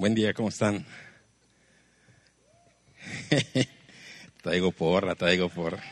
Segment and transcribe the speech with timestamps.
[0.00, 0.86] Buen día, ¿cómo están?
[4.42, 5.84] traigo porra, traigo porra.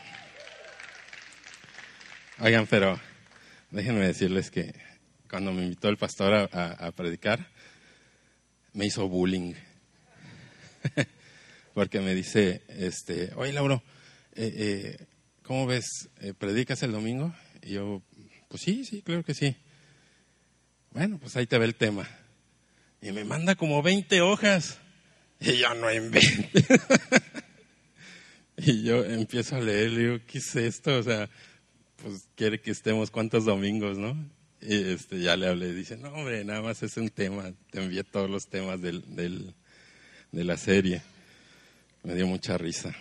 [2.38, 2.98] Oigan, pero
[3.71, 4.74] déjenme decirles que
[5.29, 7.48] cuando me invitó el pastor a, predicar,
[8.72, 9.52] me hizo bullying.
[11.75, 13.82] Porque me dice, este, oye Lauro,
[14.34, 15.06] eh, eh,
[15.43, 16.09] ¿cómo ves?
[16.22, 17.34] Eh, ¿Predicas el domingo?
[17.62, 18.00] Y yo,
[18.48, 19.54] pues sí, sí, claro que sí.
[20.93, 22.09] Bueno, pues ahí te ve el tema.
[23.01, 24.79] Y me manda como 20 hojas.
[25.41, 26.59] Y yo no invento.
[28.56, 30.98] y yo empiezo a leer, le digo, ¿qué es esto?
[30.98, 31.30] O sea,
[32.03, 34.16] pues quiere que estemos cuántos domingos, ¿no?
[34.61, 37.53] Y este, ya le hablé, dice, no, hombre, nada más es un tema.
[37.70, 39.55] Te envié todos los temas del, del,
[40.33, 41.03] de la serie.
[42.03, 42.95] Me dio mucha risa.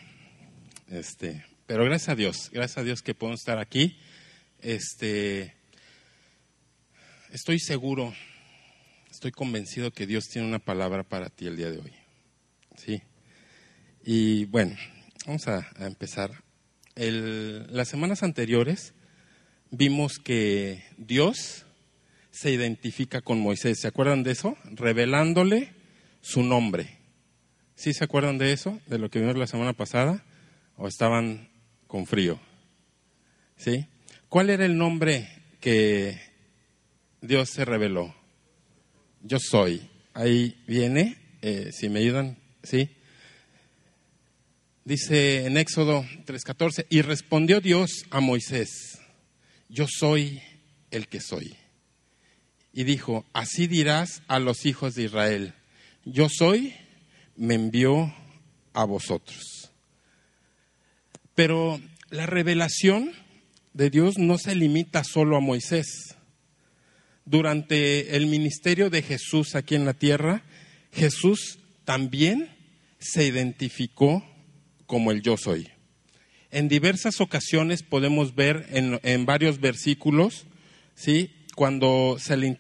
[0.90, 3.98] Este, pero gracias a Dios, gracias a Dios que podemos estar aquí.
[4.62, 5.56] Este,
[7.32, 8.14] estoy seguro
[9.18, 11.92] estoy convencido que Dios tiene una palabra para ti el día de hoy.
[12.76, 13.02] ¿Sí?
[14.06, 14.76] Y bueno,
[15.26, 16.44] vamos a, empezar.
[16.96, 18.94] las semanas anteriores
[19.72, 21.66] vimos que Dios
[22.30, 23.80] se identifica con Moisés.
[23.80, 24.56] ¿Se acuerdan de eso?
[24.66, 25.74] Revelándole
[26.22, 27.00] su nombre.
[27.74, 28.80] ¿Sí se acuerdan de eso?
[28.86, 30.24] De lo que vimos la semana pasada.
[30.76, 31.50] ¿O estaban
[31.88, 32.40] con frío?
[33.56, 33.88] ¿Sí?
[34.30, 35.28] ¿Cuál era el nombre
[35.60, 36.22] que
[37.22, 38.14] Dios se reveló?
[39.28, 39.90] Yo soy.
[40.14, 42.90] Ahí viene, eh, si me ayudan, ¿sí?
[44.86, 49.00] Dice en Éxodo 3:14, y respondió Dios a Moisés,
[49.68, 50.42] yo soy
[50.92, 51.58] el que soy.
[52.74, 55.54] Y dijo, así dirás a los hijos de Israel,
[56.06, 56.74] yo soy,
[57.36, 58.14] me envió
[58.74, 59.72] a vosotros.
[61.36, 63.12] Pero la revelación
[63.74, 66.17] de Dios no se limita solo a Moisés
[67.28, 70.44] durante el ministerio de Jesús aquí en la tierra,
[70.94, 72.50] Jesús también
[73.00, 74.26] se identificó
[74.86, 75.70] como el yo soy.
[76.52, 80.46] En diversas ocasiones podemos ver en, varios versículos,
[80.96, 81.32] ¿sí?
[81.54, 82.58] cuando se le,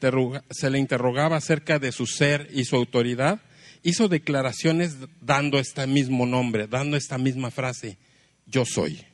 [0.51, 3.41] se le interrogaba acerca de su ser y su autoridad,
[3.83, 7.97] hizo declaraciones dando este mismo nombre, dando esta misma frase,
[8.45, 9.05] yo soy.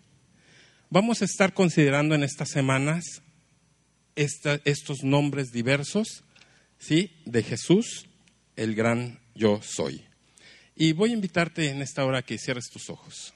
[0.89, 3.21] Vamos a estar considerando en estas semanas
[4.15, 6.23] estos nombres diversos
[6.77, 7.11] ¿sí?
[7.25, 8.07] de Jesús,
[8.55, 10.03] el gran yo soy.
[10.75, 13.33] Y voy a invitarte en esta hora que cierres tus ojos.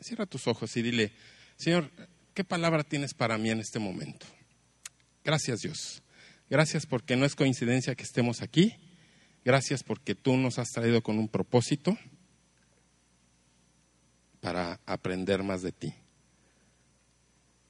[0.00, 1.12] Cierra tus ojos y dile,
[1.56, 1.90] Señor,
[2.34, 4.26] ¿qué palabra tienes para mí en este momento?
[5.24, 6.02] Gracias Dios.
[6.48, 8.76] Gracias porque no es coincidencia que estemos aquí.
[9.44, 11.96] Gracias porque tú nos has traído con un propósito
[14.40, 15.94] para aprender más de ti,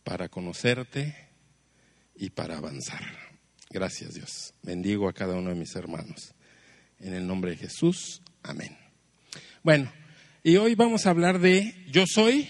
[0.04, 1.25] para conocerte
[2.16, 3.04] y para avanzar.
[3.70, 4.54] Gracias Dios.
[4.62, 6.34] Bendigo a cada uno de mis hermanos.
[6.98, 8.22] En el nombre de Jesús.
[8.42, 8.76] Amén.
[9.62, 9.92] Bueno,
[10.42, 12.48] y hoy vamos a hablar de yo soy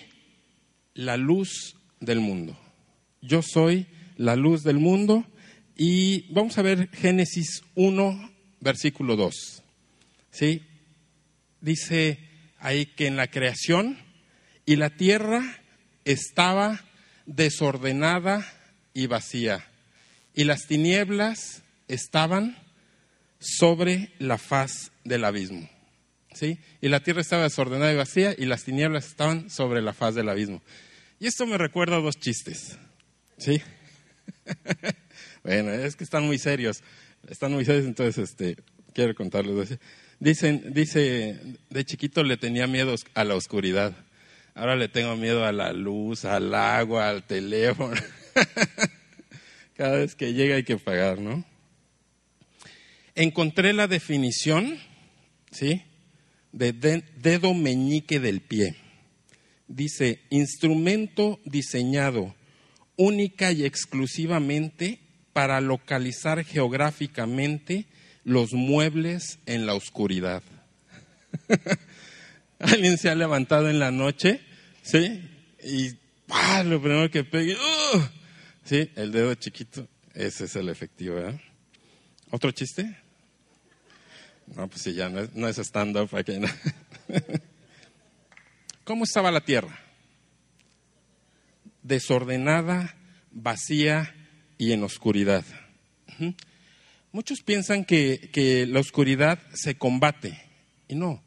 [0.95, 2.59] la luz del mundo.
[3.21, 5.25] Yo soy la luz del mundo
[5.77, 9.63] y vamos a ver Génesis 1, versículo 2.
[10.31, 10.63] ¿Sí?
[11.61, 12.21] Dice
[12.59, 13.99] ahí que en la creación
[14.65, 15.43] y la tierra
[16.05, 16.85] estaba
[17.27, 18.47] desordenada
[18.97, 19.63] y vacía,
[20.33, 22.57] y las tinieblas estaban
[23.39, 25.69] sobre la faz del abismo.
[26.33, 26.59] ¿Sí?
[26.81, 30.31] Y la tierra estaba desordenada y vacía y las tinieblas estaban sobre la faz del
[30.31, 30.63] abismo.
[31.21, 32.79] Y esto me recuerda a dos chistes.
[33.37, 33.61] ¿Sí?
[35.45, 36.83] bueno, es que están muy serios.
[37.29, 38.57] Están muy serios, entonces este,
[38.95, 39.79] quiero contarles.
[40.21, 43.95] Dicen, dice, de chiquito le tenía miedo a la oscuridad.
[44.55, 47.95] Ahora le tengo miedo a la luz, al agua, al teléfono.
[49.77, 51.45] Cada vez que llega hay que pagar, ¿no?
[53.15, 54.79] Encontré la definición,
[55.51, 55.83] ¿sí?
[56.53, 58.77] De dedo meñique del pie.
[59.69, 62.35] Dice, instrumento diseñado
[62.97, 65.01] única y exclusivamente
[65.33, 67.87] para localizar geográficamente
[68.25, 70.43] los muebles en la oscuridad.
[72.59, 74.41] Alguien se ha levantado en la noche,
[74.83, 75.21] ¿sí?
[75.63, 75.91] Y
[76.65, 78.01] lo primero que pegue, ¡uh!
[78.67, 81.21] Sí, el dedo chiquito, ese es el efectivo.
[81.21, 81.41] ¿eh?
[82.33, 82.97] ¿Otro chiste?
[84.57, 86.35] No, pues sí, ya no es, no es stand-up aquí.
[88.85, 89.79] ¿Cómo estaba la tierra?
[91.85, 92.97] Desordenada,
[93.31, 94.13] vacía
[94.59, 95.45] y en oscuridad.
[97.13, 100.43] Muchos piensan que, que, la oscuridad se combate
[100.89, 101.23] y no.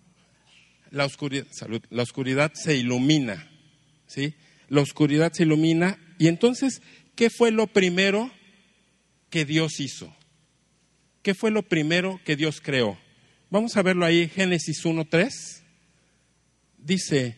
[0.91, 3.49] La oscuridad, salud, la oscuridad se ilumina,
[4.07, 4.33] ¿sí?
[4.67, 6.81] La oscuridad se ilumina y entonces
[7.19, 8.31] ¿qué fue lo primero
[9.29, 10.15] que Dios hizo?
[11.21, 12.97] ¿Qué fue lo primero que Dios creó?
[13.49, 15.29] Vamos a verlo ahí, Génesis 1.3.
[16.77, 17.35] Dice,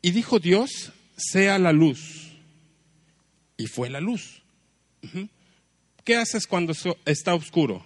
[0.00, 2.38] y dijo Dios, sea la luz.
[3.58, 4.42] Y fue la luz.
[6.02, 6.72] ¿Qué haces cuando
[7.04, 7.84] está oscuro?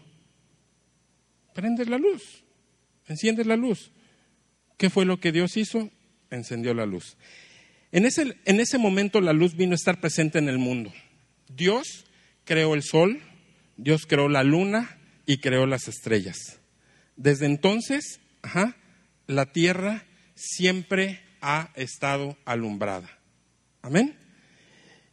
[1.55, 2.45] Prendes la luz,
[3.09, 3.91] enciendes la luz.
[4.77, 5.91] ¿Qué fue lo que Dios hizo?
[6.31, 7.17] Encendió la luz.
[7.93, 10.93] En ese, en ese momento la luz vino a estar presente en el mundo.
[11.49, 12.05] Dios
[12.45, 13.21] creó el sol,
[13.77, 16.61] Dios creó la luna y creó las estrellas.
[17.17, 18.21] Desde entonces,
[19.27, 20.05] la tierra
[20.35, 23.11] siempre ha estado alumbrada.
[23.83, 24.17] Amén.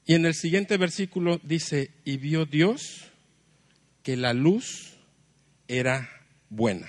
[0.06, 3.12] Y en el siguiente versículo dice, y vio Dios
[4.04, 4.98] que la luz
[5.68, 6.10] era
[6.50, 6.88] buena.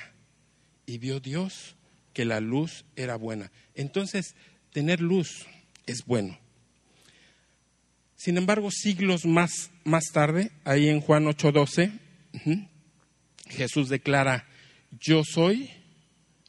[0.87, 1.75] Y vio Dios
[2.12, 3.50] que la luz era buena.
[3.75, 4.37] Entonces,
[4.73, 5.46] tener luz
[5.88, 6.38] es bueno.
[8.14, 11.93] Sin embargo, siglos más, más tarde, ahí en Juan 8:12,
[13.49, 14.46] Jesús declara,
[15.00, 15.70] yo soy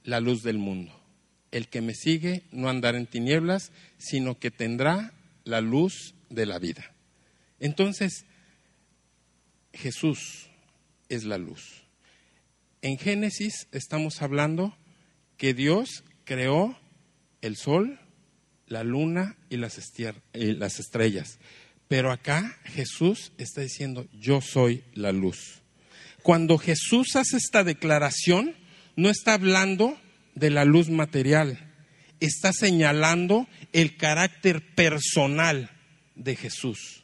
[0.04, 0.94] la luz del mundo.
[1.52, 5.14] El que me sigue no andará en tinieblas, sino que tendrá
[5.46, 6.92] la luz de la vida.
[7.60, 8.26] Entonces,
[9.74, 10.50] Jesús
[11.08, 11.84] es la luz.
[12.82, 14.78] En Génesis estamos hablando
[15.38, 16.78] que Dios creó
[17.42, 18.00] el sol,
[18.70, 21.40] la luna y las, estrellas.
[21.88, 25.62] Pero acá Jesús está diciendo, yo soy la luz.
[26.24, 28.56] Cuando Jesús hace esta declaración,
[28.96, 30.00] no está hablando
[30.36, 31.74] de la luz material,
[32.20, 35.72] está señalando el carácter personal
[36.16, 37.04] de Jesús.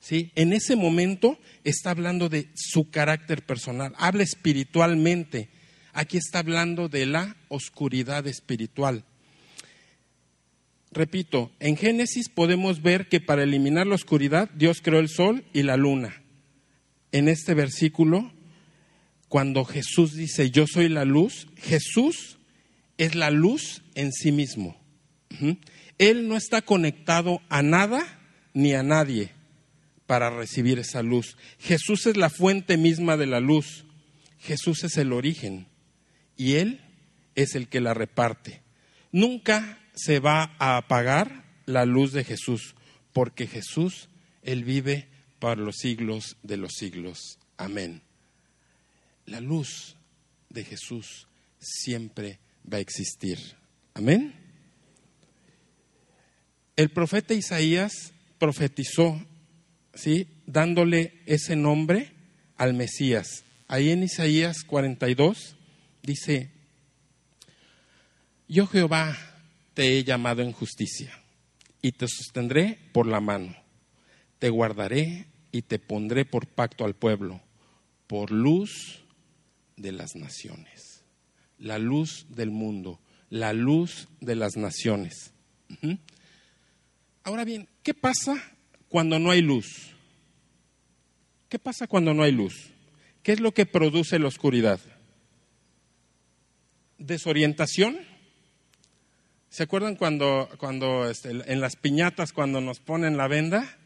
[0.00, 0.30] ¿Sí?
[0.36, 5.50] En ese momento está hablando de su carácter personal, habla espiritualmente.
[5.92, 9.04] Aquí está hablando de la oscuridad espiritual.
[10.96, 15.62] Repito, en Génesis podemos ver que para eliminar la oscuridad Dios creó el sol y
[15.62, 16.22] la luna.
[17.12, 18.32] En este versículo,
[19.28, 22.38] cuando Jesús dice, yo soy la luz, Jesús
[22.96, 24.74] es la luz en sí mismo.
[25.98, 28.02] Él no está conectado a nada
[28.54, 29.32] ni a nadie
[30.06, 31.36] para recibir esa luz.
[31.58, 33.84] Jesús es la fuente misma de la luz.
[34.38, 35.66] Jesús es el origen
[36.38, 36.80] y Él
[37.34, 38.62] es el que la reparte.
[39.12, 42.74] Nunca se va a apagar la luz de Jesús,
[43.12, 44.08] porque Jesús,
[44.42, 45.08] Él vive
[45.38, 47.38] para los siglos de los siglos.
[47.56, 48.02] Amén.
[49.24, 49.96] La luz
[50.50, 51.26] de Jesús
[51.58, 52.38] siempre
[52.70, 53.38] va a existir.
[53.94, 54.34] Amén.
[56.76, 59.18] El profeta Isaías profetizó,
[59.94, 60.28] ¿sí?
[60.46, 62.12] dándole ese nombre
[62.58, 63.44] al Mesías.
[63.66, 65.56] Ahí en Isaías 42
[66.02, 66.50] dice,
[68.46, 69.35] yo Jehová
[69.76, 71.12] te he llamado en justicia
[71.82, 73.54] y te sostendré por la mano,
[74.38, 77.42] te guardaré y te pondré por pacto al pueblo,
[78.06, 79.04] por luz
[79.76, 81.04] de las naciones,
[81.58, 85.34] la luz del mundo, la luz de las naciones.
[87.22, 88.42] Ahora bien, ¿qué pasa
[88.88, 89.94] cuando no hay luz?
[91.50, 92.70] ¿Qué pasa cuando no hay luz?
[93.22, 94.80] ¿Qué es lo que produce la oscuridad?
[96.96, 98.15] ¿Desorientación?
[99.56, 103.78] ¿Se acuerdan cuando, cuando este, en las piñatas, cuando nos ponen la venda?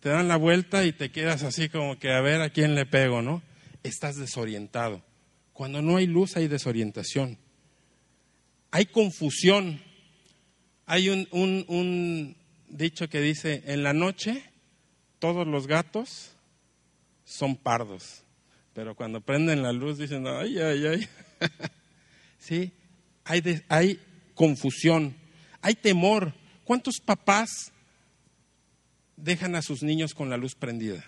[0.00, 2.86] Te dan la vuelta y te quedas así como que a ver a quién le
[2.86, 3.42] pego, ¿no?
[3.82, 5.02] Estás desorientado.
[5.52, 7.36] Cuando no hay luz hay desorientación.
[8.70, 9.82] Hay confusión.
[10.86, 12.34] Hay un, un
[12.70, 14.42] dicho que dice, en la noche
[15.18, 16.30] todos los gatos
[17.26, 18.22] son pardos,
[18.72, 21.08] pero cuando prenden la luz dicen, ay, ay, ay.
[22.38, 22.72] sí,
[23.24, 24.00] hay, hay
[24.34, 25.16] confusión,
[25.60, 26.34] hay temor.
[26.64, 27.72] ¿Cuántos papás
[29.16, 31.04] dejan a sus niños con la luz prendida?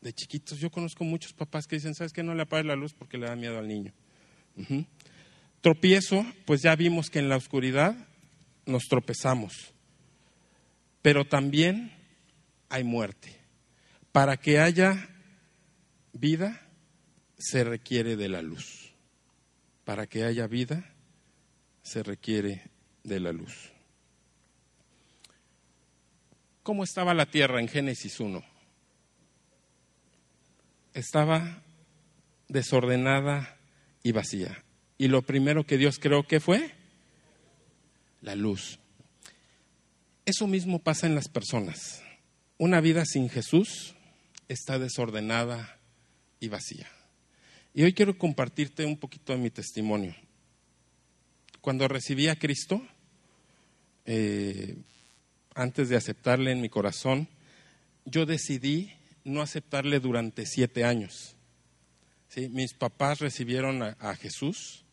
[0.00, 2.22] De chiquitos, yo conozco muchos papás que dicen, ¿sabes qué?
[2.22, 3.92] No le apagues la luz porque le da miedo al niño.
[5.60, 7.96] Tropiezo, pues ya vimos que en la oscuridad
[8.66, 9.72] nos tropezamos
[11.02, 11.92] pero también
[12.68, 13.36] hay muerte.
[14.12, 15.10] Para que haya
[16.12, 16.60] vida
[17.36, 18.94] se requiere de la luz.
[19.84, 20.91] Para que haya vida
[21.82, 22.62] se requiere
[23.02, 23.70] de la luz.
[26.62, 28.42] ¿Cómo estaba la tierra en Génesis 1?
[30.94, 31.62] Estaba
[32.48, 33.58] desordenada
[34.02, 34.62] y vacía.
[34.96, 36.72] Y lo primero que Dios creó, ¿qué fue?
[38.20, 38.78] La luz.
[40.24, 42.02] Eso mismo pasa en las personas.
[42.58, 43.96] Una vida sin Jesús
[44.48, 45.80] está desordenada
[46.38, 46.86] y vacía.
[47.74, 50.14] Y hoy quiero compartirte un poquito de mi testimonio.
[51.62, 52.82] Cuando recibí a Cristo,
[54.04, 54.76] eh,
[55.54, 57.28] antes de aceptarle en mi corazón,
[58.04, 58.92] yo decidí
[59.22, 61.36] no aceptarle durante siete años.
[62.50, 64.84] Mis papás recibieron a, Jesús,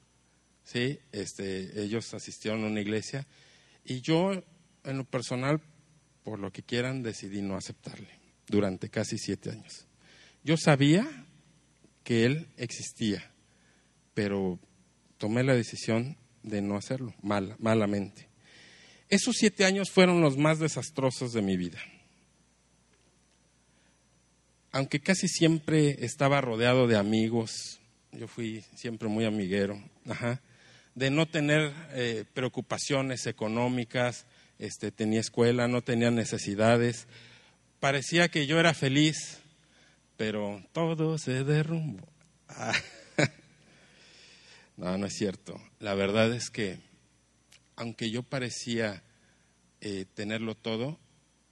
[0.64, 1.00] ¿sí?
[1.12, 3.26] Este, ellos asistieron a una iglesia
[3.84, 4.32] y yo,
[4.84, 5.62] en lo personal,
[6.24, 8.10] por lo que quieran, decidí no aceptarle
[8.46, 9.88] durante casi siete años.
[10.44, 11.26] Yo sabía
[12.04, 13.32] que Él existía,
[14.14, 14.60] pero
[15.18, 18.28] tomé la decisión de no hacerlo, mal, malamente.
[19.10, 21.80] Esos siete años fueron los más desastrosos de mi vida.
[24.72, 27.80] Aunque casi siempre estaba rodeado de amigos,
[28.12, 29.82] yo fui siempre muy amiguero,
[30.94, 34.26] de no tener eh, preocupaciones económicas,
[34.60, 37.08] este, tenía escuela, no tenía necesidades,
[37.80, 39.40] parecía que yo era feliz,
[40.18, 42.08] pero todo se derrumbó.
[44.80, 45.62] No, no es cierto.
[45.80, 46.80] La verdad es que,
[47.76, 49.04] aunque yo parecía
[49.82, 50.98] eh, tenerlo todo,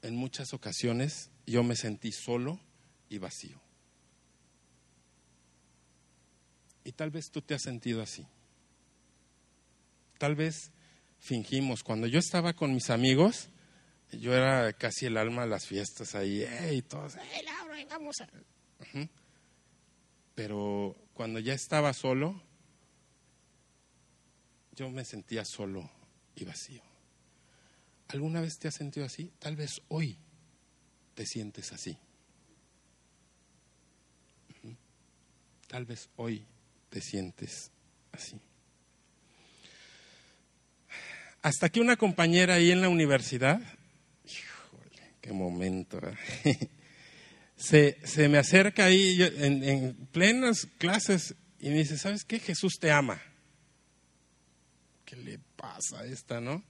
[0.01, 2.57] en muchas ocasiones yo me sentí solo
[3.09, 3.59] y vacío.
[6.85, 8.25] Y tal vez tú te has sentido así.
[10.17, 10.71] Tal vez
[11.19, 11.83] fingimos.
[11.83, 13.49] Cuando yo estaba con mis amigos,
[14.13, 18.29] yo era casi el alma de las fiestas ahí, y todos, hey, Laura, vamos a...
[20.33, 22.41] Pero cuando ya estaba solo,
[24.77, 25.89] yo me sentía solo
[26.35, 26.81] y vacío.
[28.09, 29.31] ¿Alguna vez te has sentido así?
[29.39, 30.15] Tal vez hoy
[31.15, 31.97] te sientes así.
[35.67, 36.45] Tal vez hoy
[36.89, 37.71] te sientes
[38.11, 38.39] así.
[41.41, 43.59] Hasta que una compañera ahí en la universidad,
[44.25, 45.99] híjole, qué momento,
[47.57, 52.39] se, se, me acerca ahí en, en, plenas clases y me dice, ¿sabes qué?
[52.39, 53.19] Jesús te ama.
[55.07, 56.61] ¿Qué le pasa a esta, no?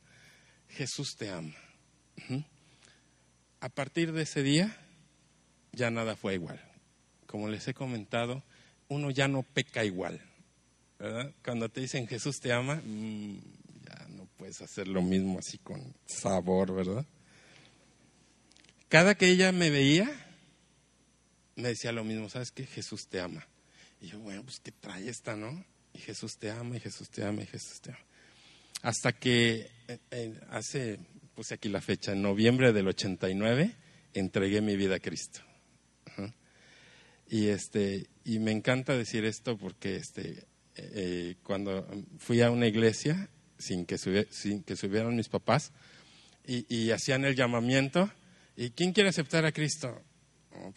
[0.70, 1.56] Jesús te ama.
[3.60, 4.78] A partir de ese día,
[5.72, 6.62] ya nada fue igual.
[7.26, 8.44] Como les he comentado,
[8.90, 10.22] uno ya no peca igual.
[11.00, 11.34] ¿verdad?
[11.44, 13.40] Cuando te dicen Jesús te ama, mm,
[13.88, 17.08] ya no puedes hacer lo mismo así con sabor, ¿verdad?
[18.88, 20.12] Cada que ella me veía,
[21.56, 22.68] me decía lo mismo, ¿sabes qué?
[22.68, 23.48] Jesús te ama.
[24.00, 25.66] Y yo, bueno, pues ¿qué trae esta, no?
[25.92, 28.00] Y Jesús te ama, y Jesús te ama, y Jesús te ama.
[28.82, 29.70] Hasta que
[30.12, 31.00] eh, hace,
[31.36, 33.76] puse aquí la fecha, en noviembre del 89,
[34.14, 35.42] entregué mi vida a Cristo.
[37.30, 41.86] Y, este, y me encanta decir esto porque este, eh, cuando
[42.20, 45.74] fui a una iglesia, sin que, sin que subieran mis papás,
[46.46, 48.10] y, hacían el llamamiento,
[48.56, 50.02] ¿y quién quiere aceptar a Cristo?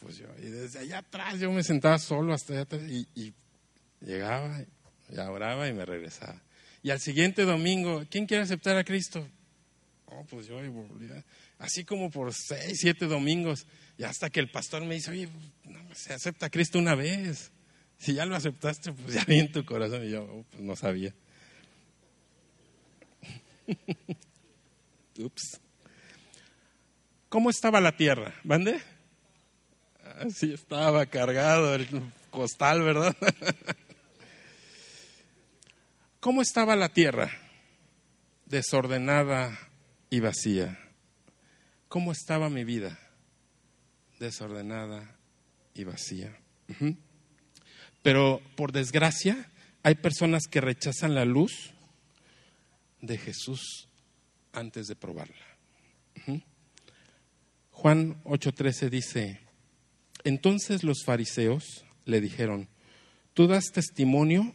[0.01, 3.33] pues yo, y desde allá atrás yo me sentaba solo hasta allá atrás y,
[4.01, 4.61] llegaba,
[5.09, 6.43] y oraba y me regresaba.
[6.83, 9.27] Y al siguiente domingo, ¿quién quiere aceptar a Cristo?
[10.29, 10.59] pues yo,
[11.59, 13.67] así como por seis, siete domingos.
[13.97, 15.29] Y hasta que el pastor me dice, oye,
[15.95, 17.53] se acepta a Cristo una vez.
[17.99, 20.05] Si ya lo aceptaste, pues ya vi en tu corazón.
[20.05, 21.15] Y yo, oh, pues no sabía.
[25.19, 25.61] Ups.
[27.29, 28.35] ¿Cómo estaba la tierra?
[28.43, 28.81] ¿Mande?
[30.19, 31.87] Así estaba cargado el
[32.31, 33.15] costal, ¿verdad?
[36.21, 37.31] ¿Cómo estaba la tierra?
[38.47, 39.59] Desordenada
[40.11, 40.79] y vacía.
[41.89, 42.99] ¿Cómo estaba mi vida?
[44.21, 45.17] desordenada
[45.75, 46.39] y vacía.
[48.03, 49.51] Pero por desgracia,
[49.83, 51.73] hay personas que rechazan la luz
[53.01, 53.89] de Jesús
[54.53, 55.47] antes de probarla.
[57.73, 59.41] Juan 8:13 dice,
[60.23, 62.69] entonces los fariseos le dijeron,
[63.33, 64.55] tú das testimonio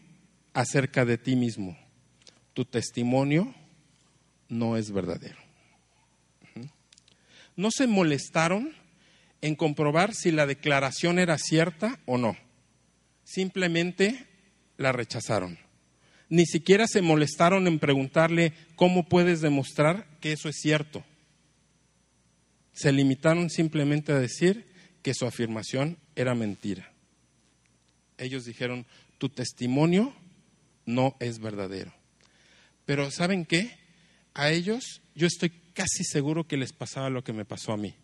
[0.55, 1.77] acerca de ti mismo,
[2.53, 3.53] tu testimonio
[4.47, 5.37] no es verdadero.
[7.57, 8.73] No se molestaron
[9.41, 12.37] en comprobar si la declaración era cierta o no.
[13.25, 14.27] Simplemente
[14.77, 15.59] la rechazaron.
[16.29, 21.03] Ni siquiera se molestaron en preguntarle cómo puedes demostrar que eso es cierto.
[22.73, 24.65] Se limitaron simplemente a decir
[25.01, 26.91] que su afirmación era mentira.
[28.17, 28.85] Ellos dijeron,
[29.17, 30.13] tu testimonio
[30.85, 31.93] no es verdadero.
[32.85, 33.77] Pero ¿saben qué?
[34.33, 37.95] A ellos yo estoy casi seguro que les pasaba lo que me pasó a mí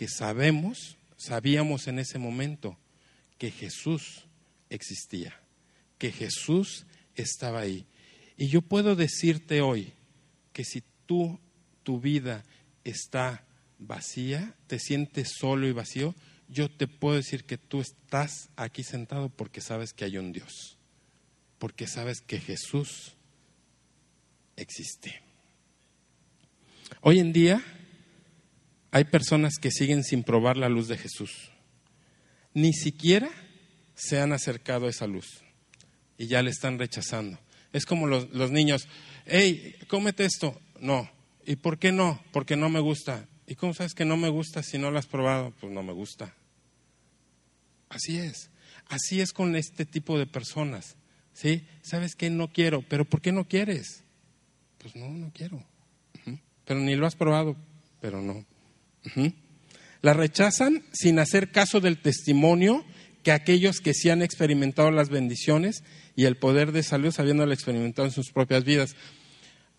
[0.00, 2.78] que sabemos, sabíamos en ese momento
[3.36, 4.24] que Jesús
[4.70, 5.38] existía,
[5.98, 7.84] que Jesús estaba ahí.
[8.38, 9.92] Y yo puedo decirte hoy
[10.54, 11.38] que si tú,
[11.82, 12.44] tu vida
[12.82, 13.44] está
[13.78, 16.14] vacía, te sientes solo y vacío,
[16.48, 20.78] yo te puedo decir que tú estás aquí sentado porque sabes que hay un Dios,
[21.60, 23.12] porque sabes que Jesús
[24.56, 25.20] existe.
[27.02, 27.62] Hoy en día
[28.90, 31.50] hay personas que siguen sin probar la luz de Jesús.
[32.54, 33.30] Ni siquiera
[33.94, 35.26] se han acercado a esa luz
[36.16, 37.38] y ya le están rechazando.
[37.74, 38.88] Es como los, los niños,
[39.26, 40.58] hey, cómete esto.
[40.80, 41.10] No.
[41.44, 42.24] ¿Y por qué no?
[42.32, 43.28] Porque no me gusta.
[43.46, 45.52] ¿Y cómo sabes que no me gusta si no lo has probado?
[45.60, 46.34] Pues no me gusta.
[47.90, 48.48] Así es.
[48.88, 50.96] Así es con este tipo de personas.
[51.32, 51.64] ¿Sí?
[51.82, 52.30] ¿Sabes qué?
[52.30, 52.82] No quiero.
[52.82, 54.02] ¿Pero por qué no quieres?
[54.78, 55.62] Pues no, no quiero.
[56.64, 57.56] Pero ni lo has probado.
[58.00, 58.44] Pero no.
[60.02, 62.84] La rechazan sin hacer caso del testimonio
[63.22, 65.82] que aquellos que sí han experimentado las bendiciones
[66.16, 68.96] y el poder de salud habiéndolo experimentado en sus propias vidas.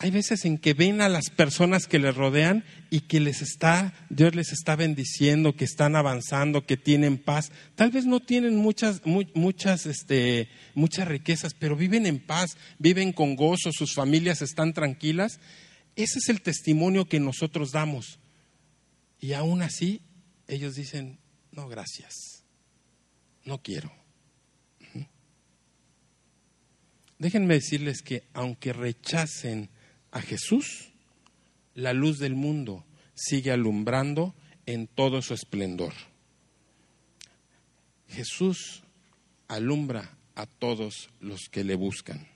[0.03, 3.93] Hay veces en que ven a las personas que les rodean y que les está,
[4.10, 7.51] Dios les está bendiciendo, que están avanzando, que tienen paz.
[7.75, 13.36] Tal vez no tienen muchas, muchas, este, muchas riquezas, pero viven en paz, viven con
[13.36, 15.39] gozo, sus familias están tranquilas.
[15.96, 18.17] Ese es el testimonio que nosotros damos.
[19.20, 20.01] Y aún así,
[20.48, 21.20] ellos dicen,
[21.51, 22.43] no, gracias,
[23.46, 23.93] no quiero.
[27.20, 29.70] Déjenme decirles que aunque rechacen
[30.11, 30.91] a Jesús,
[31.73, 35.93] la luz del mundo sigue alumbrando en todo su esplendor.
[38.07, 38.83] Jesús
[39.47, 42.27] alumbra a todos los que le buscan.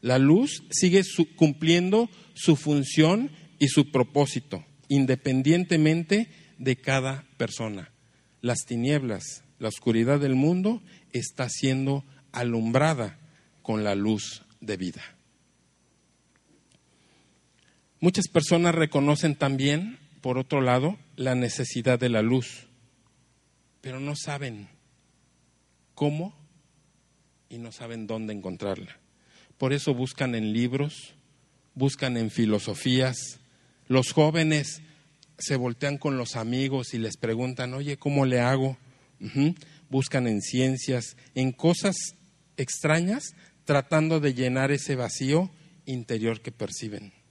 [0.00, 1.02] La luz sigue
[1.36, 7.92] cumpliendo su función y su propósito, independientemente de cada persona.
[8.40, 13.20] Las tinieblas, la oscuridad del mundo está siendo alumbrada
[13.62, 15.02] con la luz de vida.
[18.02, 22.66] Muchas personas reconocen también, por otro lado, la necesidad de la luz,
[23.80, 24.66] pero no saben
[25.94, 26.34] cómo
[27.48, 28.98] y no saben dónde encontrarla.
[29.56, 31.14] Por eso buscan en libros,
[31.76, 33.38] buscan en filosofías.
[33.86, 34.82] Los jóvenes
[35.38, 38.78] se voltean con los amigos y les preguntan, oye, ¿cómo le hago?
[39.90, 41.94] Buscan en ciencias, en cosas
[42.56, 45.52] extrañas, tratando de llenar ese vacío
[45.86, 47.21] interior que perciben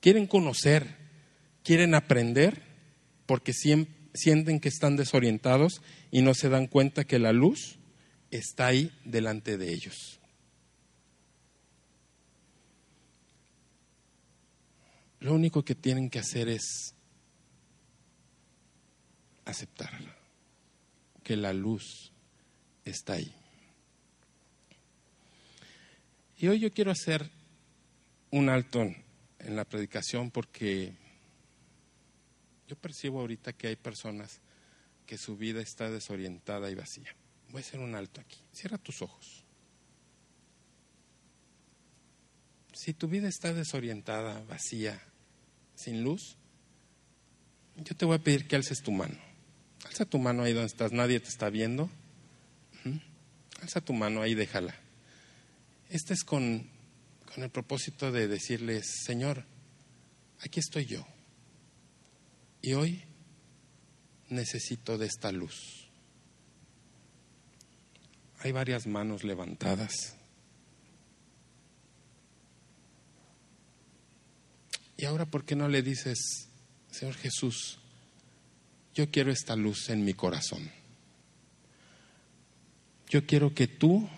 [0.00, 0.96] quieren conocer,
[1.62, 2.62] quieren aprender,
[3.26, 7.78] porque sienten que están desorientados y no se dan cuenta que la luz
[8.30, 10.20] está ahí delante de ellos.
[15.20, 16.94] Lo único que tienen que hacer es
[19.44, 19.90] aceptar
[21.24, 22.12] que la luz
[22.84, 23.34] está ahí.
[26.38, 27.28] Y hoy yo quiero hacer
[28.30, 28.94] un alto
[29.46, 30.92] en la predicación porque
[32.66, 34.40] yo percibo ahorita que hay personas
[35.06, 37.14] que su vida está desorientada y vacía.
[37.50, 38.38] Voy a hacer un alto aquí.
[38.52, 39.44] Cierra tus ojos.
[42.72, 45.00] Si tu vida está desorientada, vacía,
[45.76, 46.36] sin luz,
[47.76, 49.16] yo te voy a pedir que alces tu mano.
[49.84, 51.88] Alza tu mano ahí donde estás, nadie te está viendo.
[53.62, 54.74] Alza tu mano ahí, déjala.
[55.88, 56.68] Este es con
[57.36, 59.44] con el propósito de decirles, Señor,
[60.40, 61.06] aquí estoy yo.
[62.62, 63.04] Y hoy
[64.30, 65.86] necesito de esta luz.
[68.38, 70.16] Hay varias manos levantadas.
[74.96, 76.48] Y ahora, ¿por qué no le dices,
[76.90, 77.78] Señor Jesús,
[78.94, 80.70] yo quiero esta luz en mi corazón?
[83.10, 84.08] Yo quiero que tú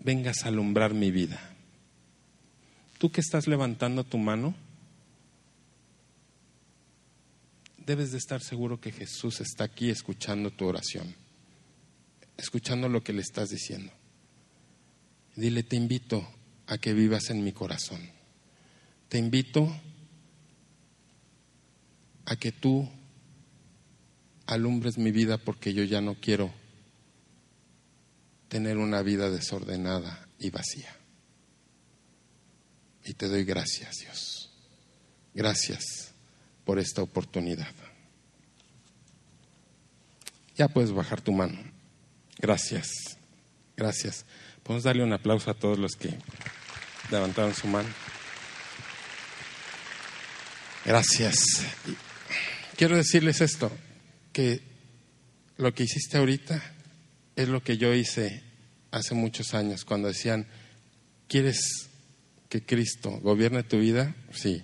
[0.00, 1.38] vengas a alumbrar mi vida.
[2.98, 4.54] Tú que estás levantando tu mano,
[7.86, 11.14] debes de estar seguro que Jesús está aquí escuchando tu oración,
[12.36, 13.92] escuchando lo que le estás diciendo.
[15.36, 16.26] Dile, te invito
[16.66, 18.00] a que vivas en mi corazón.
[19.08, 19.74] Te invito
[22.26, 22.88] a que tú
[24.46, 26.59] alumbres mi vida porque yo ya no quiero
[28.50, 30.92] tener una vida desordenada y vacía.
[33.04, 34.50] Y te doy gracias, Dios.
[35.32, 36.12] Gracias
[36.64, 37.72] por esta oportunidad.
[40.56, 41.58] Ya puedes bajar tu mano.
[42.38, 42.90] Gracias.
[43.76, 44.26] Gracias.
[44.64, 46.18] Podemos darle un aplauso a todos los que
[47.12, 47.88] levantaron su mano.
[50.84, 51.36] Gracias.
[52.76, 53.70] Quiero decirles esto,
[54.32, 54.60] que
[55.56, 56.79] lo que hiciste ahorita
[57.36, 58.42] es lo que yo hice
[58.90, 60.46] hace muchos años, cuando decían,
[61.28, 61.88] ¿quieres
[62.48, 64.14] que Cristo gobierne tu vida?
[64.32, 64.62] Sí.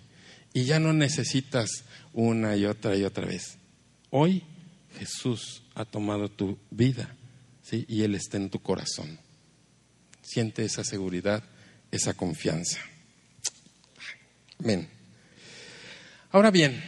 [0.52, 3.58] Y ya no necesitas una y otra y otra vez.
[4.10, 4.42] Hoy
[4.98, 7.14] Jesús ha tomado tu vida,
[7.62, 7.84] ¿sí?
[7.88, 9.18] Y Él está en tu corazón.
[10.22, 11.44] Siente esa seguridad,
[11.90, 12.80] esa confianza.
[14.58, 14.88] Amén.
[16.30, 16.82] Ahora bien,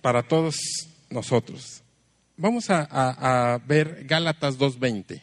[0.00, 0.56] para todos
[1.10, 1.82] nosotros,
[2.36, 5.22] vamos a, ver Gálatas 2.20,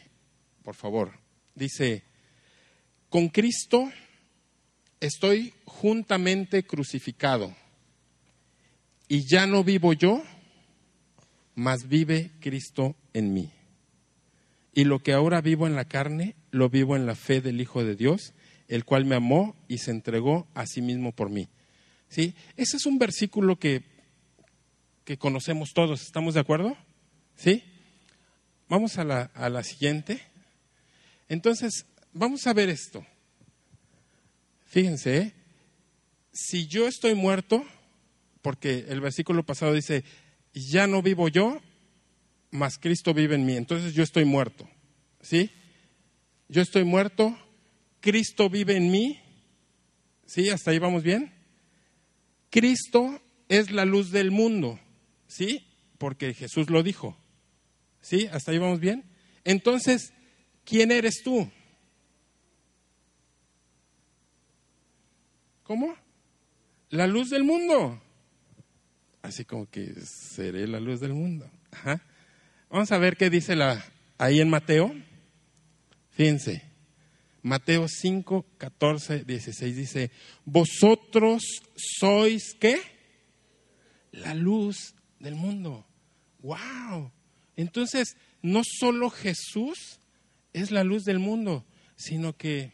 [0.62, 1.12] por favor.
[1.54, 2.02] Dice,
[3.08, 3.90] con Cristo
[5.00, 7.54] estoy juntamente crucificado
[9.08, 10.22] y ya no vivo yo,
[11.54, 13.50] mas vive Cristo en mí.
[14.72, 17.84] Y lo que ahora vivo en la carne, lo vivo en la fe del Hijo
[17.84, 18.34] de Dios,
[18.66, 21.48] el cual me amó y se entregó a sí mismo por mí.
[22.08, 22.34] ¿Sí?
[22.56, 23.82] Ese es un versículo que,
[25.04, 26.76] que conocemos todos, ¿estamos de acuerdo?
[27.36, 27.62] ¿Sí?
[28.68, 30.20] Vamos a la, a la siguiente.
[31.28, 33.04] Entonces, vamos a ver esto.
[34.66, 35.32] Fíjense, ¿eh?
[36.32, 37.64] si yo estoy muerto,
[38.42, 40.04] porque el versículo pasado dice,
[40.52, 41.62] ya no vivo yo,
[42.50, 43.56] mas Cristo vive en mí.
[43.56, 44.68] Entonces yo estoy muerto.
[45.20, 45.50] ¿Sí?
[46.48, 47.36] Yo estoy muerto,
[48.00, 49.20] Cristo vive en mí.
[50.26, 50.50] ¿Sí?
[50.50, 51.32] ¿Hasta ahí vamos bien?
[52.50, 54.78] Cristo es la luz del mundo.
[55.26, 55.66] ¿Sí?
[55.98, 57.16] Porque Jesús lo dijo.
[58.04, 58.28] ¿Sí?
[58.30, 59.02] ¿Hasta ahí vamos bien?
[59.44, 60.12] Entonces,
[60.66, 61.50] ¿quién eres tú?
[65.62, 65.96] ¿Cómo?
[66.90, 67.98] La luz del mundo.
[69.22, 71.50] Así como que seré la luz del mundo.
[71.70, 72.02] Ajá.
[72.68, 73.82] Vamos a ver qué dice la,
[74.18, 74.94] ahí en Mateo.
[76.10, 76.62] Fíjense.
[77.40, 80.10] Mateo 5, 14, 16 dice,
[80.44, 81.42] vosotros
[81.74, 82.78] sois qué?
[84.12, 85.86] La luz del mundo.
[86.40, 87.13] ¡Wow!
[87.56, 89.98] Entonces, no solo Jesús
[90.52, 91.64] es la luz del mundo,
[91.96, 92.72] sino que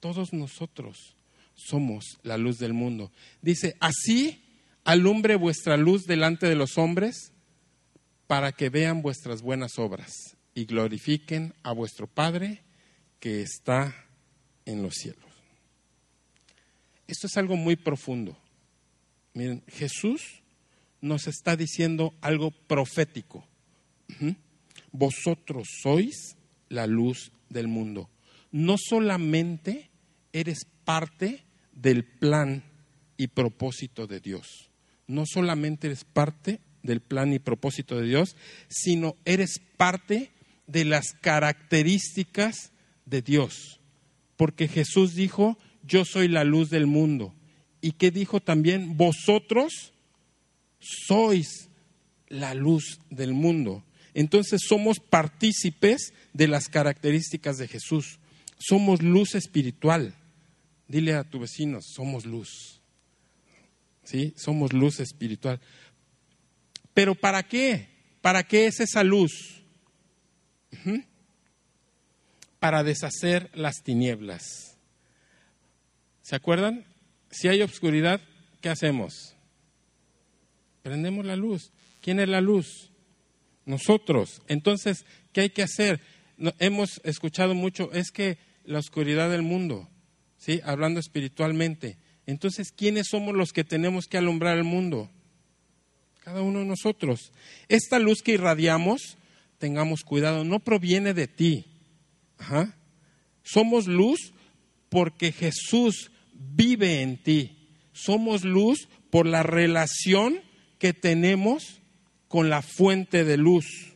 [0.00, 1.16] todos nosotros
[1.54, 3.10] somos la luz del mundo.
[3.42, 4.42] Dice, así
[4.84, 7.32] alumbre vuestra luz delante de los hombres
[8.26, 10.12] para que vean vuestras buenas obras
[10.54, 12.62] y glorifiquen a vuestro Padre
[13.20, 13.94] que está
[14.64, 15.24] en los cielos.
[17.06, 18.36] Esto es algo muy profundo.
[19.34, 20.42] Miren, Jesús
[21.00, 23.46] nos está diciendo algo profético.
[24.92, 26.36] Vosotros sois
[26.68, 28.08] la luz del mundo.
[28.50, 29.90] No solamente
[30.32, 32.64] eres parte del plan
[33.16, 34.70] y propósito de Dios.
[35.06, 38.36] No solamente eres parte del plan y propósito de Dios,
[38.68, 40.30] sino eres parte
[40.66, 42.72] de las características
[43.06, 43.80] de Dios.
[44.36, 47.34] Porque Jesús dijo, yo soy la luz del mundo.
[47.80, 48.96] ¿Y qué dijo también?
[48.96, 49.92] Vosotros
[50.78, 51.68] sois
[52.28, 53.84] la luz del mundo.
[54.18, 58.18] Entonces somos partícipes de las características de Jesús.
[58.58, 60.12] Somos luz espiritual.
[60.88, 62.80] Dile a tu vecino, somos luz.
[64.02, 64.34] ¿Sí?
[64.36, 65.60] Somos luz espiritual.
[66.92, 67.90] Pero ¿para qué?
[68.20, 69.62] ¿Para qué es esa luz?
[72.58, 74.76] Para deshacer las tinieblas.
[76.22, 76.84] ¿Se acuerdan?
[77.30, 78.20] Si hay obscuridad,
[78.60, 79.36] ¿qué hacemos?
[80.82, 81.70] Prendemos la luz.
[82.00, 82.87] ¿Quién es la luz?
[83.68, 84.40] Nosotros.
[84.48, 86.00] Entonces, ¿qué hay que hacer?
[86.58, 89.88] Hemos escuchado mucho, es que la oscuridad del mundo,
[90.38, 90.60] ¿sí?
[90.64, 91.98] Hablando espiritualmente.
[92.26, 95.10] Entonces, ¿quiénes somos los que tenemos que alumbrar el mundo?
[96.24, 97.30] Cada uno de nosotros.
[97.68, 99.18] Esta luz que irradiamos,
[99.58, 101.66] tengamos cuidado, no proviene de ti.
[103.42, 104.32] Somos luz
[104.88, 107.68] porque Jesús vive en ti.
[107.92, 110.40] Somos luz por la relación
[110.78, 111.80] que tenemos
[112.28, 113.94] con la fuente de luz.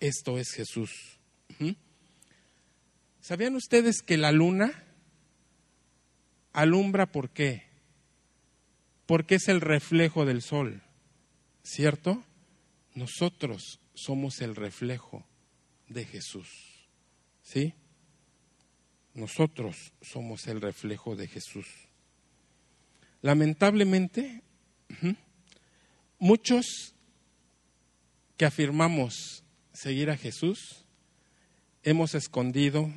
[0.00, 0.90] Esto es Jesús.
[3.20, 4.84] ¿Sabían ustedes que la luna
[6.52, 7.64] alumbra por qué?
[9.06, 10.82] Porque es el reflejo del sol,
[11.62, 12.24] ¿cierto?
[12.94, 15.26] Nosotros somos el reflejo
[15.88, 16.48] de Jesús,
[17.42, 17.74] ¿sí?
[19.14, 21.66] Nosotros somos el reflejo de Jesús.
[23.20, 24.42] Lamentablemente,
[26.18, 26.94] muchos
[28.38, 30.84] que afirmamos seguir a Jesús,
[31.82, 32.88] hemos escondido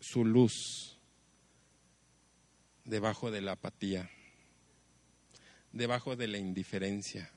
[0.00, 0.98] su luz
[2.86, 4.10] debajo de la apatía,
[5.72, 7.30] debajo de la indiferencia,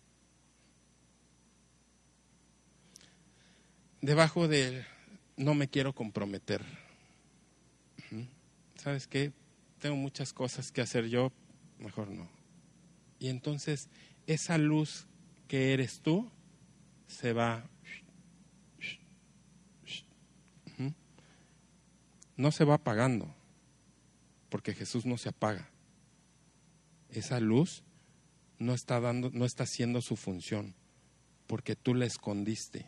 [4.00, 4.86] debajo del
[5.36, 6.64] no me quiero comprometer.
[8.78, 9.34] ¿Sabes qué?
[9.80, 11.34] Tengo muchas cosas que hacer yo,
[11.80, 12.30] mejor no.
[13.20, 13.90] Y entonces
[14.26, 15.06] esa luz
[15.50, 16.32] que eres tú
[17.10, 17.66] se va.
[22.38, 23.36] No se va apagando,
[24.48, 25.70] porque Jesús no se apaga.
[27.10, 27.84] Esa luz
[28.60, 30.74] no está dando, no está haciendo su función,
[31.48, 32.86] porque tú la escondiste.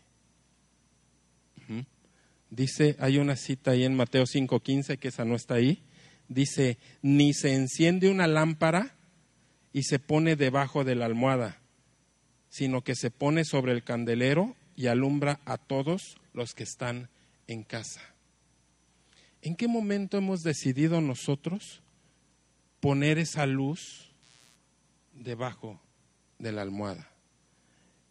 [2.50, 5.84] Dice, hay una cita ahí en Mateo 5:15 que esa no está ahí.
[6.30, 8.96] Dice, ni se enciende una lámpara
[9.74, 11.61] y se pone debajo de la almohada,
[12.52, 17.10] sino que se pone sobre el candelero y alumbra a todos los que están
[17.48, 18.02] en casa.
[19.42, 21.82] ¿En qué momento hemos decidido nosotros
[22.82, 24.12] poner esa luz
[25.14, 25.80] debajo
[26.40, 27.10] de la almohada?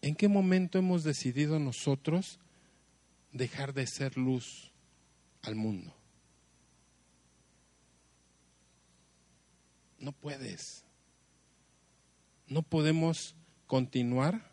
[0.00, 2.38] ¿En qué momento hemos decidido nosotros
[3.32, 4.72] dejar de ser luz
[5.42, 5.94] al mundo?
[9.98, 10.82] No puedes.
[12.46, 13.34] No podemos
[13.70, 14.50] continuar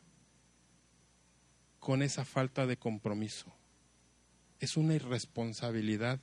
[1.79, 3.51] con esa falta de compromiso.
[4.59, 6.19] Es una irresponsabilidad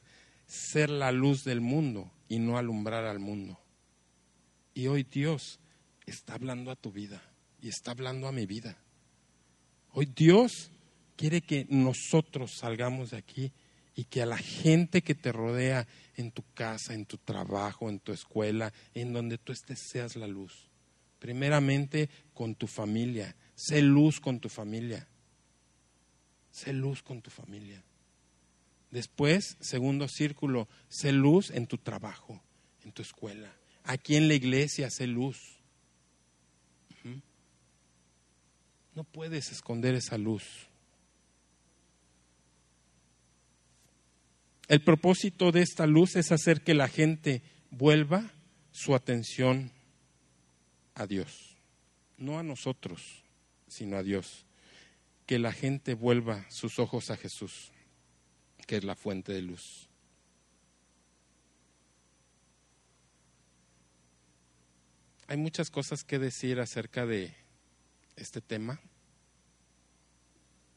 [0.46, 3.58] ser la luz del mundo y no alumbrar al mundo.
[4.74, 5.58] Y hoy Dios
[6.06, 7.20] está hablando a tu vida
[7.60, 8.78] y está hablando a mi vida.
[9.90, 10.70] Hoy Dios
[11.16, 13.52] quiere que nosotros salgamos de aquí
[13.96, 17.98] y que a la gente que te rodea en tu casa, en tu trabajo, en
[17.98, 20.70] tu escuela, en donde tú estés, seas la luz.
[21.24, 23.34] Primeramente con tu familia.
[23.54, 25.08] Sé luz con tu familia.
[26.50, 27.82] Sé luz con tu familia.
[28.90, 32.42] Después, segundo círculo, sé luz en tu trabajo,
[32.84, 33.50] en tu escuela.
[33.84, 35.38] Aquí en la iglesia, sé luz.
[38.94, 40.44] No puedes esconder esa luz.
[44.68, 48.30] El propósito de esta luz es hacer que la gente vuelva
[48.72, 49.72] su atención
[50.94, 51.56] a Dios.
[52.16, 53.22] No a nosotros,
[53.68, 54.44] sino a Dios.
[55.26, 57.72] Que la gente vuelva sus ojos a Jesús,
[58.66, 59.88] que es la fuente de luz.
[65.26, 67.34] Hay muchas cosas que decir acerca de
[68.16, 68.78] este tema,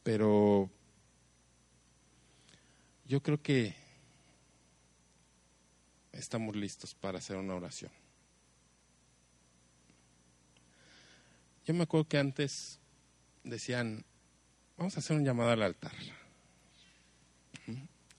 [0.02, 0.70] pero
[3.04, 3.74] yo creo que
[6.12, 7.90] estamos listos para hacer una oración.
[11.68, 12.78] Yo me acuerdo que antes
[13.44, 14.02] decían,
[14.78, 15.92] vamos a hacer un llamado al altar.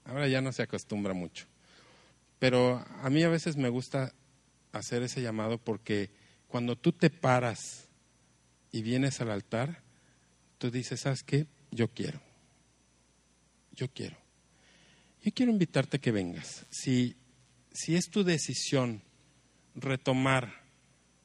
[0.05, 1.47] Ahora ya no se acostumbra mucho.
[2.37, 4.13] Pero a mí a veces me gusta
[4.71, 6.11] hacer ese llamado porque
[6.47, 7.87] cuando tú te paras
[8.71, 9.81] y vienes al altar,
[10.59, 11.47] tú dices, ¿sabes qué?
[11.71, 12.21] Yo quiero.
[13.71, 14.17] Yo quiero.
[15.23, 16.67] Yo quiero invitarte a que vengas.
[16.69, 17.15] Si,
[17.71, 19.01] si es tu decisión
[19.73, 20.53] retomar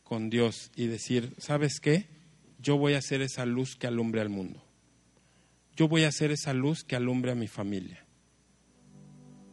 [0.05, 2.14] con Dios y decir, ¿sabes qué?
[2.65, 4.65] Yo voy a ser esa luz que alumbre al mundo.
[5.77, 8.07] Yo voy a ser esa luz que alumbre a mi familia,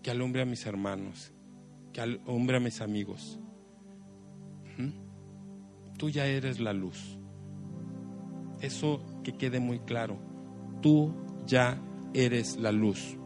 [0.02, 1.34] que alumbre a mis hermanos,
[1.92, 3.38] que alumbre a mis amigos.
[5.98, 7.18] Tú ya eres la luz.
[8.62, 10.18] Eso que quede muy claro.
[10.82, 11.14] Tú
[11.46, 11.82] ya
[12.14, 13.18] eres la luz.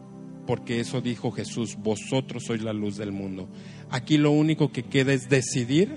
[0.48, 3.48] Porque eso dijo Jesús, vosotros sois la luz del mundo.
[3.88, 5.96] Aquí lo único que queda es decidir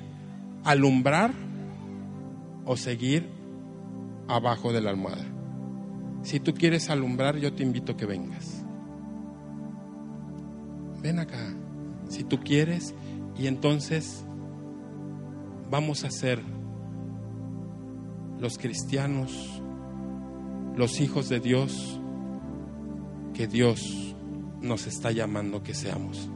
[0.63, 1.34] alumbrar
[2.65, 3.38] o seguir
[4.30, 5.26] abajo de la almohada.
[6.22, 8.63] Si tú quieres alumbrar, yo te invito a que vengas.
[11.02, 11.54] Ven acá,
[12.08, 12.94] si tú quieres,
[13.38, 14.26] y entonces
[15.70, 16.42] vamos a ser
[18.39, 19.62] los cristianos,
[20.76, 22.00] los hijos de Dios,
[23.34, 24.15] que Dios
[24.62, 26.30] nos está llamando que seamos.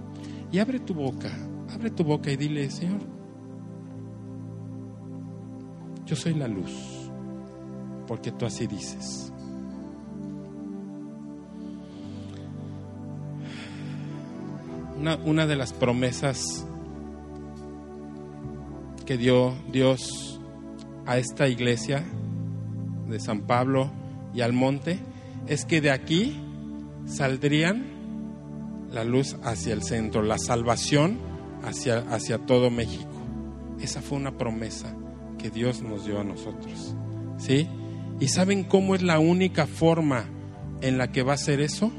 [0.52, 1.32] Y abre tu boca,
[1.70, 3.02] abre tu boca y dile, Señor,
[6.06, 6.72] yo soy la luz,
[8.08, 9.32] porque tú así dices.
[15.26, 16.66] Una, de las promesas
[19.06, 20.40] que dio Dios
[21.06, 22.06] a esta iglesia
[23.10, 23.92] de San Pablo
[24.34, 25.00] y al monte
[25.48, 26.40] es que de aquí
[27.06, 27.84] saldrían
[28.94, 31.18] la luz hacia el centro, la salvación
[31.64, 33.12] hacia, hacia todo México.
[33.82, 34.96] Esa fue una promesa
[35.38, 36.96] que Dios nos dio a nosotros.
[37.38, 37.68] ¿Sí?
[38.24, 40.24] ¿Y saben cómo es la única forma
[40.80, 41.92] en la que va a ser eso?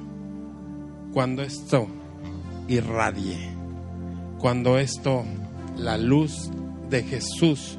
[1.13, 1.87] Cuando esto
[2.67, 3.51] irradie,
[4.39, 5.23] cuando esto,
[5.77, 6.51] la luz
[6.89, 7.79] de Jesús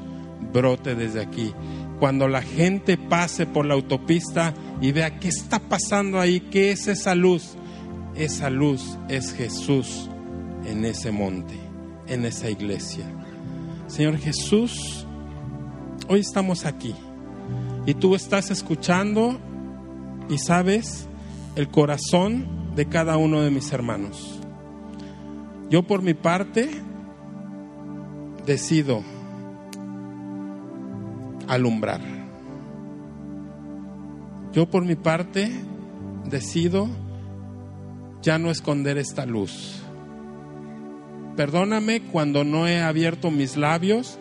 [0.53, 1.55] brote desde aquí,
[1.99, 6.87] cuando la gente pase por la autopista y vea qué está pasando ahí, qué es
[6.87, 7.55] esa luz.
[8.15, 10.07] Esa luz es Jesús
[10.67, 11.55] en ese monte,
[12.05, 13.07] en esa iglesia.
[13.87, 15.07] Señor Jesús,
[16.07, 16.93] hoy estamos aquí
[17.85, 19.37] y tú estás escuchando
[20.29, 21.07] y sabes
[21.55, 24.39] el corazón de cada uno de mis hermanos.
[25.69, 26.69] Yo por mi parte
[28.45, 29.03] decido
[31.47, 32.01] alumbrar.
[34.53, 35.51] Yo por mi parte
[36.29, 36.87] decido
[38.21, 39.81] ya no esconder esta luz.
[41.35, 44.17] Perdóname cuando no he abierto mis labios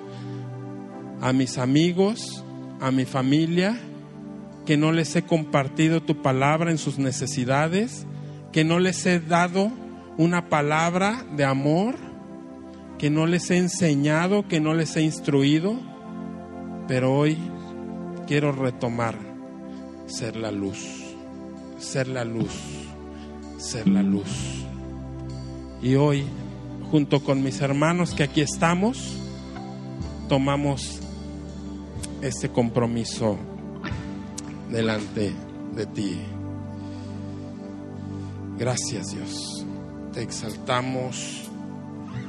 [1.20, 2.44] a mis amigos,
[2.80, 3.78] a mi familia,
[4.66, 8.06] que no les he compartido tu palabra en sus necesidades,
[8.52, 9.70] que no les he dado
[10.16, 11.96] una palabra de amor,
[12.98, 15.74] que no les he enseñado, que no les he instruido,
[16.86, 17.36] pero hoy
[18.26, 19.16] quiero retomar
[20.06, 20.78] ser la luz,
[21.78, 22.52] ser la luz,
[23.58, 24.64] ser la luz.
[25.82, 26.24] Y hoy,
[26.90, 29.16] junto con mis hermanos que aquí estamos,
[30.28, 31.00] tomamos
[32.24, 33.36] este compromiso
[34.70, 35.30] delante
[35.74, 36.18] de ti.
[38.56, 39.66] Gracias Dios.
[40.12, 41.50] Te exaltamos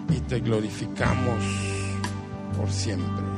[0.09, 1.43] y te glorificamos
[2.57, 3.34] por siempre.